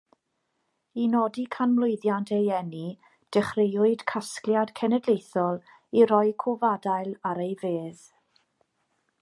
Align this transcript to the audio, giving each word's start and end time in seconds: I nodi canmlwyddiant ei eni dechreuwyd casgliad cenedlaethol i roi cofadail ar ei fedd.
I 1.01 1.03
nodi 1.15 1.43
canmlwyddiant 1.55 2.31
ei 2.37 2.47
eni 2.59 2.87
dechreuwyd 3.37 4.05
casgliad 4.13 4.73
cenedlaethol 4.81 5.63
i 6.01 6.11
roi 6.13 6.25
cofadail 6.45 7.17
ar 7.33 7.47
ei 7.49 7.55
fedd. 7.65 8.03